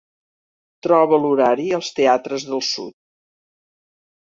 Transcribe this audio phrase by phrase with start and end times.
[0.87, 2.99] Troba l'horari als teatres del sud.